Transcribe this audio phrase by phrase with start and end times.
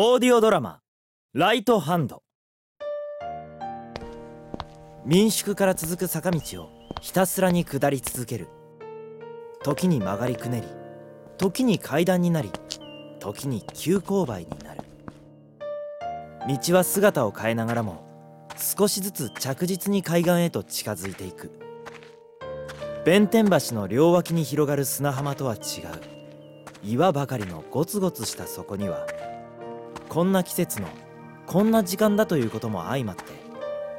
[0.00, 0.78] オーディオドラマ
[1.34, 2.22] 「ライトハンド」
[5.04, 6.68] 民宿から続く坂道を
[7.00, 8.46] ひたすらに下り続ける。
[9.64, 10.68] 時に曲がりくねり
[11.36, 12.52] 時に階段になり
[13.18, 14.82] 時に急勾配になる。
[16.46, 21.50] 道は姿を変えながらも少しずつ着実に海岸へと近づいていく。
[23.04, 25.62] 弁天橋の両脇に広がる砂浜とは違う。
[26.84, 29.04] 岩ばかりのゴツゴツした底には
[30.18, 30.88] こんな季節の
[31.46, 33.22] こんな時間だということも相まって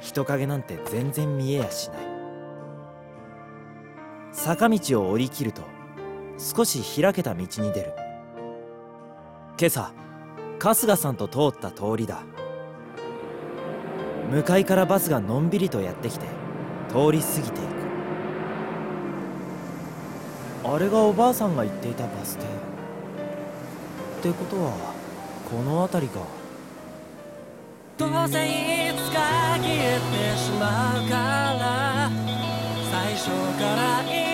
[0.00, 1.98] 人影なんて全然見えやしない。
[4.30, 5.62] 坂道を降りきると
[6.38, 7.92] 少し開けた道に出る。
[9.58, 9.92] 今朝
[10.60, 12.22] 春日さんと通った通りだ。
[14.30, 16.26] 向かいからバスがのんびりとやってきて
[16.90, 17.64] 通り過ぎてい
[20.62, 20.72] く。
[20.72, 22.44] あれがおばあさんが言っていたバス停。
[22.44, 22.46] っ
[24.22, 24.93] てことは
[25.54, 26.18] この辺りか。
[27.96, 29.20] どうせいつか
[29.58, 32.10] 消えてしまうから
[32.90, 34.33] 最初からい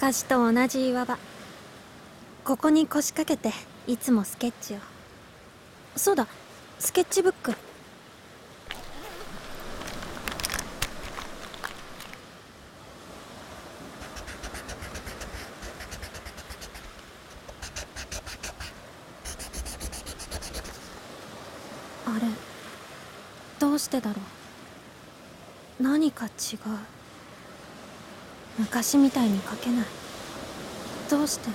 [0.00, 1.18] 昔と同じ岩場。
[2.44, 3.52] ここに腰掛けて
[3.88, 4.78] いつもスケッチを。
[5.96, 6.28] そうだ
[6.78, 7.50] スケッチブック。
[22.06, 22.28] あれ
[23.58, 24.20] どうしてだろ
[25.80, 25.82] う。
[25.82, 26.97] 何か違う。
[28.58, 29.86] 昔みたいに書けない。
[31.08, 31.48] どうして？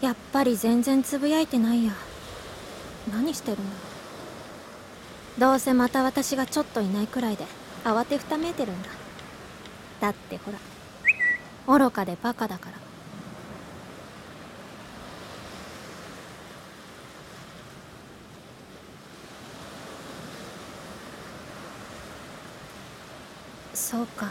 [0.00, 1.92] やっぱり全然つぶやいてないや。
[3.12, 3.68] 何してるんだろ
[5.36, 7.44] うどうせまた私がちょっといないくらいで
[7.84, 8.88] 慌てふためいてるんだ。
[10.00, 10.58] だってほら
[11.78, 12.87] 愚かでバカだから。
[23.90, 24.28] そうか。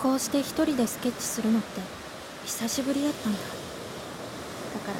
[0.00, 1.80] こうして一人でスケッチするのって
[2.44, 3.38] 久しぶりだったんだ。
[3.40, 3.44] だ
[4.78, 4.92] か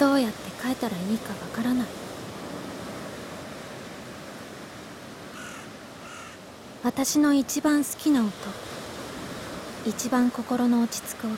[0.00, 1.86] らどうやって変えたらいいかわからない。
[6.84, 8.30] 私の一番好きな音。
[9.84, 11.36] 一番心の落ち着く音。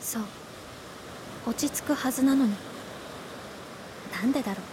[0.00, 0.22] そう。
[1.44, 2.54] 落ち着くはずなのに。
[4.14, 4.64] なんでだろう。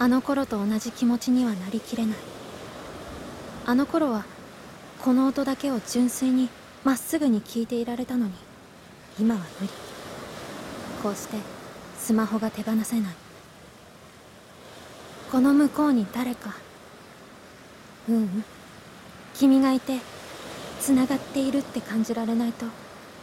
[0.00, 2.39] あの頃と同じ気持ちにはなりきれない。
[3.70, 4.24] あの頃は
[5.00, 6.48] この音だけを純粋に
[6.82, 8.32] まっすぐに聞いていられたのに。
[9.16, 9.72] 今は無理。
[11.00, 11.36] こうして
[11.96, 13.14] スマホが手放せない。
[15.30, 16.56] この向こうに誰か
[18.08, 18.44] ううん
[19.34, 19.98] 君がいて
[20.80, 22.66] つながっているって感じられないと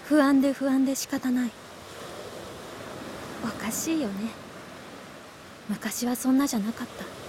[0.05, 1.51] 不安で不安で仕方ない。
[3.43, 4.29] おかしいよね。
[5.67, 7.26] 昔はそんなじゃなかった。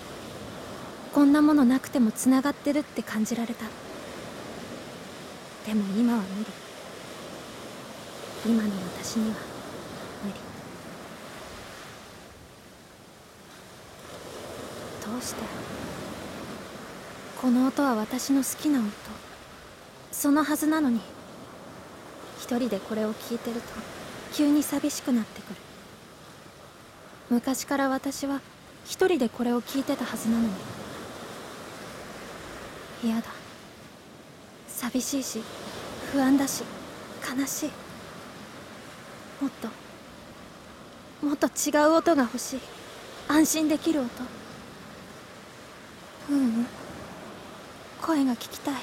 [1.18, 3.64] こんなものなくてもつながってるって感じられた。
[5.66, 6.50] でも今は無理。
[8.46, 9.36] 今の私には
[10.22, 10.34] 無理。
[15.12, 15.40] どうして？
[17.42, 18.86] この音は私の好きな音。
[20.12, 21.00] そのはずなのに。
[22.38, 23.66] 一人でこれを聞いてると
[24.34, 25.56] 急に寂しくなってくる。
[27.28, 28.40] 昔から私は
[28.84, 30.77] 一人でこれを聞いてたはずなのに。
[33.02, 33.26] 嫌だ。
[34.68, 35.42] 寂しいし
[36.12, 36.62] 不安だし
[37.22, 37.70] 悲しい。
[39.40, 39.68] もっと
[41.26, 42.60] もっと違う音が欲しい。
[43.28, 44.08] 安心できる音。
[46.30, 46.66] ううん。
[48.00, 48.74] 声が聞きたい。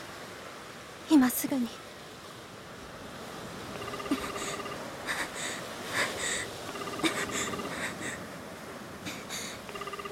[1.10, 1.68] 今すぐに。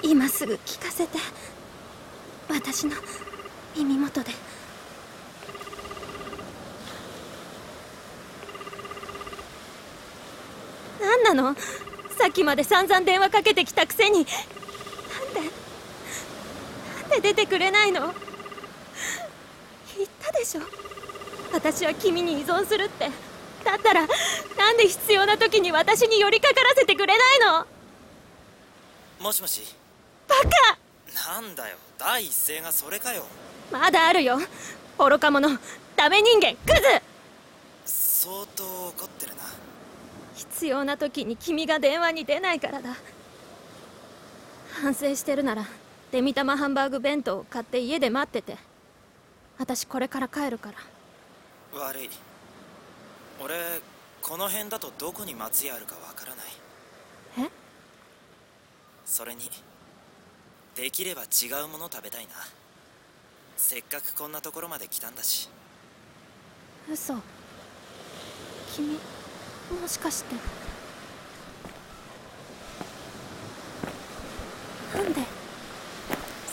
[0.03, 1.17] 今すぐ聞かせて。
[2.49, 2.95] 私の。
[3.75, 4.31] 耳元で。
[11.01, 11.55] 何なの？
[12.17, 14.19] さっきまで散々電話かけてきたくせに。
[14.19, 14.29] なんで？
[17.09, 18.13] なんで出てくれないの？
[19.97, 20.61] 言ったでしょ？
[21.51, 23.09] 私は君に依存するって。
[23.63, 27.65] だったらなんで必要な時に私に寄りかからせてくれないの？
[29.19, 29.61] もしもし。
[30.27, 31.31] バカ！
[31.31, 31.77] なんだよ。
[31.97, 33.25] 第一声がそれかよ
[33.73, 34.37] まだあるよ。
[34.99, 35.49] 愚か者。
[35.95, 36.81] ダメ人間クズ。
[37.83, 39.41] 相当怒ってるな。
[40.35, 42.95] 必要な時に君が電話に出ないからだ。
[44.79, 45.65] 反省してるなら
[46.11, 48.57] デミタマハンバーグ弁当を買って家で待ってて。
[49.57, 50.71] 私これから帰るか
[51.73, 51.79] ら。
[51.79, 52.09] 悪い。
[53.43, 53.55] 俺
[54.21, 56.45] この辺だとどこに松屋あるかわからない。
[57.47, 57.49] え？
[59.03, 59.49] それに
[60.75, 62.33] できれば違うもの食べたいな
[63.65, 65.49] せっかくこんなところまで来たんだし。
[66.91, 67.13] 嘘。
[68.75, 68.99] 君
[69.81, 70.35] もしかして。
[74.93, 75.21] なんで？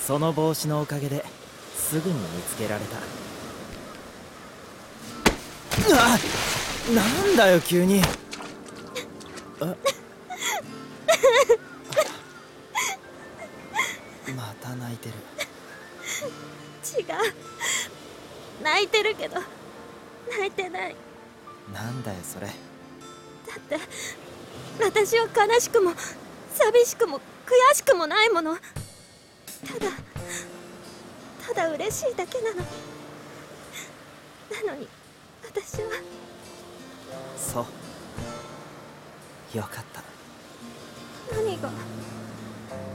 [0.01, 1.25] その帽子のおかげで
[1.75, 2.97] すぐに見つけられた。
[5.89, 6.17] うわ
[6.95, 7.03] な
[7.33, 8.03] んだよ急に。
[9.61, 9.65] あ。
[14.37, 15.15] また泣いてる
[16.99, 17.07] 違う。
[18.63, 19.37] 泣いてるけど。
[20.31, 20.97] 泣いてない。
[21.73, 22.47] なんだよそれ。
[22.47, 22.53] だ
[23.57, 23.79] って
[24.83, 25.93] 私は悲しくも
[26.55, 28.57] 寂しくも悔しくもないもの。
[28.57, 28.61] た
[29.79, 29.91] だ
[31.47, 32.61] ただ嬉しいだけなの。
[32.61, 32.67] に
[34.67, 34.89] なのに
[35.45, 35.89] 私は。
[37.37, 37.67] そ
[39.55, 39.57] う。
[39.57, 40.03] よかった。
[41.35, 41.71] 何が？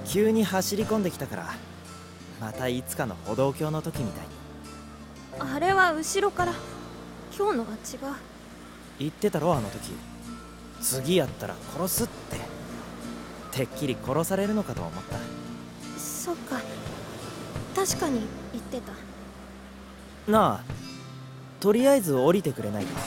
[0.06, 1.54] 急に走り込んできたから
[2.40, 5.52] またいつかの歩道橋の時みたいに。
[5.54, 6.54] あれは後ろから
[7.38, 8.16] 今日のは違う。
[9.00, 9.92] 言ってたろあの時。
[10.82, 12.38] 次やったら殺すって。
[13.52, 15.18] てっきり殺されるのかと思った。
[16.00, 16.60] そっか。
[17.76, 20.32] 確かに言ってた。
[20.32, 20.64] なあ
[21.60, 23.00] とりあえず降りてくれないか。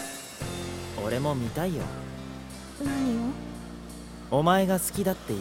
[1.04, 1.82] 俺も見たいよ。
[2.82, 4.38] 何を？
[4.38, 5.40] お前が好きだっていう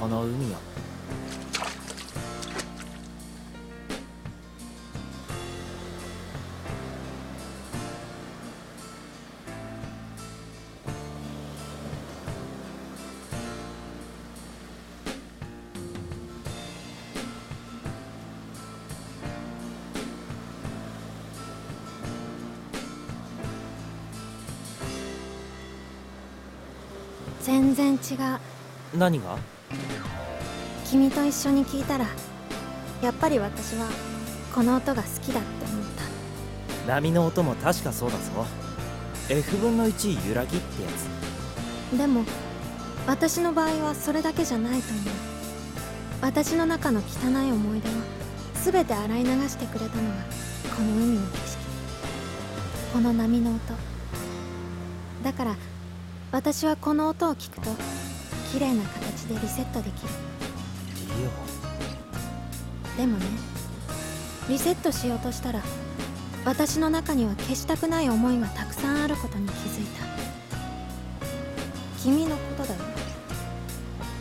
[0.00, 0.56] この海を
[27.50, 27.98] 全然違う。
[28.96, 29.36] 何が？
[30.88, 32.06] 君と一緒に聞いたら
[33.02, 33.88] やっぱり私は
[34.54, 35.86] この音が好きだって思っ
[36.86, 36.92] た。
[36.92, 38.22] 波の音も確かそうだぞ。
[39.28, 40.88] F 分の1揺らぎってや
[41.92, 41.98] つ。
[41.98, 42.22] でも
[43.08, 45.04] 私の場合はそれだけじゃないと思う。
[46.22, 47.92] 私の中の汚い思い出を
[48.72, 50.14] 全て洗い流してくれたのが
[50.76, 51.58] この海の景色。
[52.92, 53.58] この波の音。
[55.24, 55.56] だから
[56.32, 57.70] 私はこの音を聞くと
[58.52, 60.08] 綺麗な形でリセットできる。
[62.96, 63.26] リでもね
[64.48, 65.60] リセットしようとしたら
[66.44, 70.04] 私の中には消したくない思いがたくさんあることに気づいた。
[72.02, 72.80] 君のことだよ。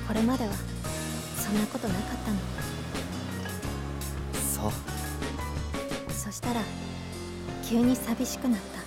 [0.07, 0.51] これまでは
[1.37, 2.37] そんなことなかったの。
[4.67, 4.75] オそ
[6.09, 6.11] う。
[6.11, 6.61] そしたら
[7.65, 8.79] 急に寂しくなった。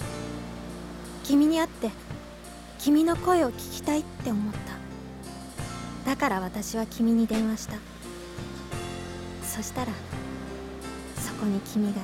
[1.25, 1.91] 君に会って
[2.83, 4.53] 君の声を聞きたいって思っ
[6.05, 6.11] た。
[6.11, 7.77] だから私は君に電話した。
[9.45, 9.93] そしたら
[11.17, 11.95] そこに君がい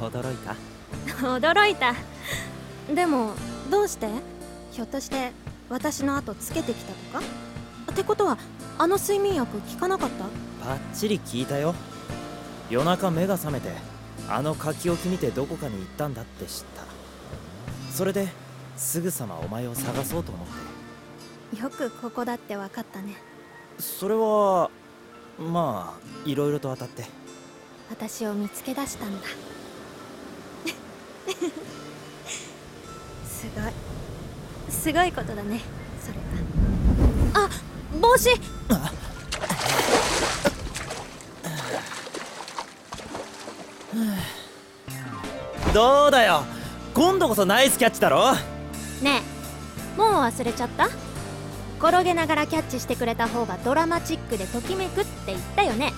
[0.00, 0.54] 驚いた？
[0.54, 1.94] た驚いた。
[2.94, 3.34] でも
[3.70, 4.08] どうして？
[4.72, 5.32] ひょっとして
[5.68, 7.32] 私の後つけてきたとか？
[7.92, 8.38] ってことは
[8.78, 10.24] あの睡眠薬効かなかった？
[10.66, 11.74] バッチリ聞いたよ。
[12.70, 13.68] 夜中目が覚めて
[14.26, 17.92] あの書き置き見てどこかに行ったんだって知った。
[17.92, 18.28] それで
[18.76, 20.46] すぐさまお前を探そうと思っ
[21.56, 21.62] て。
[21.62, 23.16] よくここだって分かったね。
[23.78, 24.70] それは
[25.38, 27.04] まあいろいろと当たって。
[27.90, 29.28] 私を見つけ出したんだ。
[33.28, 33.72] すごい。
[34.70, 35.60] すごいことだね
[36.00, 36.18] それ
[37.42, 37.46] は。
[37.46, 37.50] あ
[38.00, 38.28] 帽子！
[45.72, 46.42] どうだよ。
[46.94, 48.34] 今度こそナイスキャッチだろ
[49.04, 49.20] ね
[49.96, 50.00] え。
[50.00, 50.88] もう忘れちゃった？
[51.78, 55.92] 転げながらキャッチしてくれた方がドラマチックでときめくって言ったよね。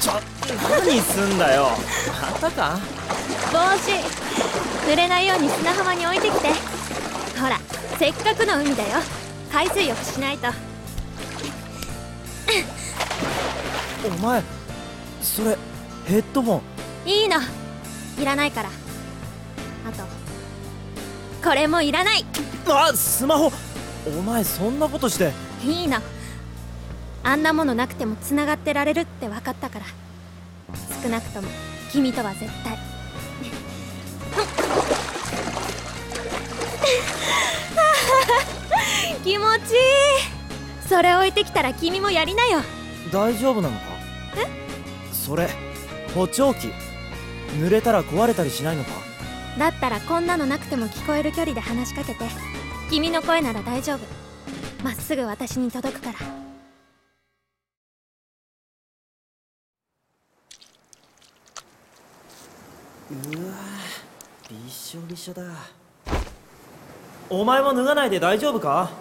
[0.00, 0.12] ちょ
[0.68, 1.68] 何すんだよ。
[2.10, 2.78] またか？
[3.52, 3.92] 帽子
[4.90, 6.48] 濡れないように砂浜に置いてきて。
[7.40, 7.60] ほら
[7.98, 8.98] せっかくの海だよ。
[9.52, 10.48] 海水浴しないと。
[14.06, 14.42] お前
[15.26, 15.58] それ
[16.06, 16.62] ヘッドホン。
[17.08, 17.36] いいの。
[18.18, 18.70] いらないから。
[18.70, 18.72] あ
[19.92, 20.02] と
[21.46, 22.24] これもいらない。
[22.68, 23.52] あスマホ。
[24.06, 25.32] お前そんなことして。
[25.64, 25.98] いいの。
[27.24, 29.84] あんなものなくてもつながってられるって分かったから。
[31.02, 31.48] 少なくとも
[31.92, 32.76] 君とは絶対。
[39.24, 39.78] 気持ちいい。
[40.88, 42.60] それ置いてきたら君もやりなよ。
[43.12, 43.86] 大丈夫なのか？
[43.90, 43.95] え
[45.26, 45.48] それ
[46.14, 46.70] 補聴器。
[47.58, 48.90] 濡れたら壊れたりしないのか？
[49.58, 52.24] だったらこんなのなくても聞こえる距離で話しかけて。
[52.90, 53.98] 君の声なら大丈夫。
[54.84, 56.18] まっすぐ私に届くから。
[63.10, 63.14] う
[63.48, 63.54] わ
[64.48, 65.42] びっしょびしょだ。
[67.28, 68.92] お前も脱がないで大丈夫か？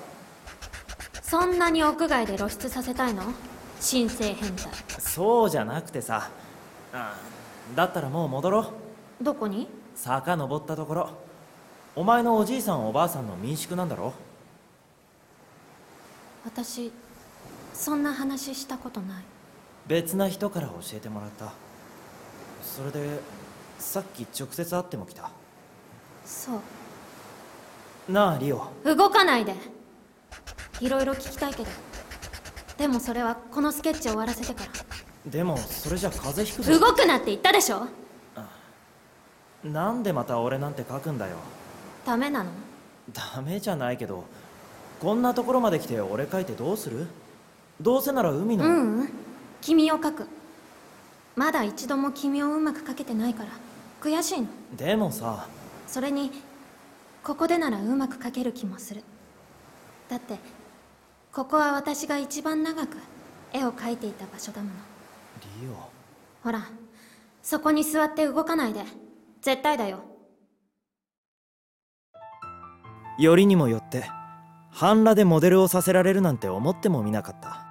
[1.21, 3.21] そんなに屋外で露出させたいの？
[3.85, 4.71] 新生変態。
[4.97, 6.31] そうじゃなくてさ。
[7.75, 8.73] だったらもう戻ろ
[9.21, 9.23] う。
[9.23, 9.67] どこに？
[9.93, 11.09] 坂登ったところ。
[11.95, 14.13] お前のおじいさんおばあさんの民宿なんだろ
[16.45, 16.91] 私
[17.73, 19.23] そんな話したことない。
[19.85, 21.53] 別な人から教えてもらった。
[22.63, 23.19] それで
[23.77, 25.29] さっき直接会っても来た。
[26.25, 26.53] そ
[28.09, 28.11] う。
[28.11, 29.53] なあリオ動かないで。
[30.81, 31.69] いろいろ聞きたいけど
[32.77, 34.71] でもそれはこのスケッチを終わらせてから。
[35.31, 36.79] でもそれじゃ風邪ひくぞ。
[36.79, 37.87] 動くなって言ったでしょ？
[39.63, 41.37] なんでまた俺なんて書くんだよ。
[42.05, 42.49] ダメなの？
[43.13, 44.25] ダメじゃないけど
[44.99, 47.07] こんなところまで来て俺書いてどうする？
[47.81, 49.09] どうせなら海の、うんうん。
[49.61, 50.27] 君を書く。
[51.35, 53.49] まだ一度も君をうまく書けてないから。
[54.01, 54.47] 悔しいの。
[54.77, 55.47] でもさ。
[55.87, 56.31] それに
[57.23, 59.01] ここでならうまく書ける気もする。
[60.07, 60.37] だって
[61.35, 62.95] ここは私が一番長く
[63.51, 64.73] 絵を描いていた場所だもの。
[65.61, 65.73] リオ
[66.41, 66.61] ほら
[67.43, 68.85] そこに座って動かないで。
[69.41, 69.99] 絶対だよ。
[73.19, 74.05] よりにもよって
[74.71, 77.65] 半裸でモデルをさせられるなんて思ってもみなかった。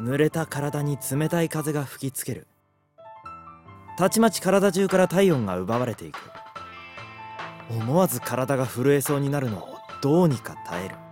[0.00, 2.46] 濡れた体に冷たい風が吹きつける。
[3.98, 6.18] たちまち体中から体温が奪われていく。
[7.68, 11.05] 思わず体が震えそうになるのをどうにか耐える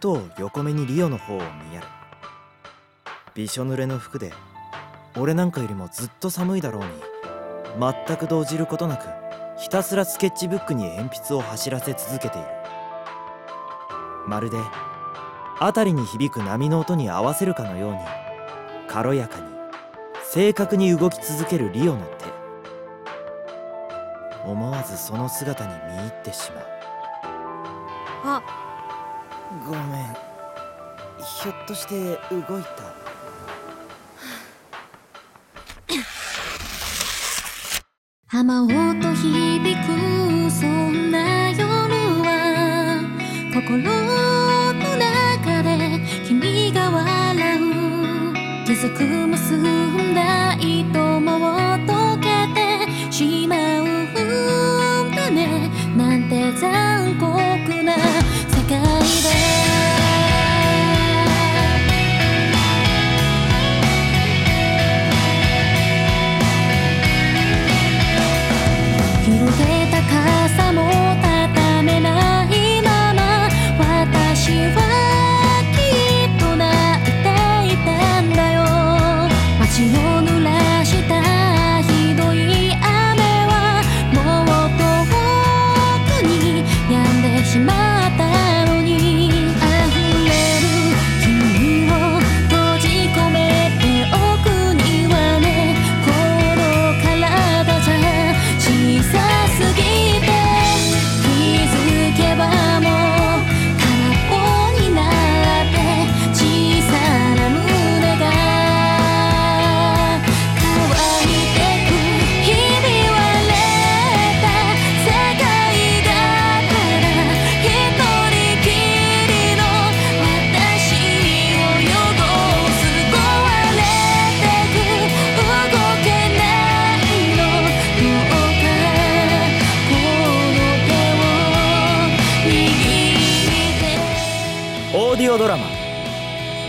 [0.00, 1.86] と横目にリオの方を見やる。
[3.34, 4.32] びしょ濡れの服で
[5.16, 6.88] 俺なんかよりもずっと寒いだろうに
[8.06, 9.06] 全く動じることなく
[9.60, 12.48] ひたすらスケッチブックに鉛筆を走らせ続けている。
[14.26, 14.56] まるで
[15.58, 17.98] 辺りに響く波の音に合わせるかのように
[18.88, 19.44] 軽やかに
[20.24, 22.30] 正確に動き続けるリオの手。
[24.46, 26.64] 思わずその姿に見入ってしまう。
[28.24, 28.69] あ
[29.66, 29.80] ごめん。
[31.42, 32.68] ひょっとして動いた？
[38.28, 43.02] 浜音響くそんな夜は
[43.52, 47.60] 心の中で君が笑う。
[48.64, 49.89] 気づくもすぐ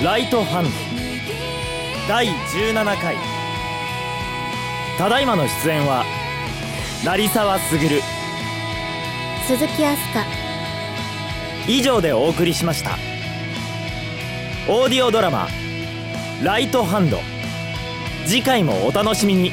[0.04, 0.70] ライトハンド」
[2.10, 3.16] 第17回。
[4.98, 6.04] ただいまの出演は
[7.06, 8.02] 成沢卓。
[9.46, 9.98] 鈴木飛
[11.68, 12.98] 鳥以上でお送りしました。
[14.68, 15.48] オーディオドラマ
[16.42, 17.22] 「ライトハンド」
[18.26, 19.52] 次回もお楽しみに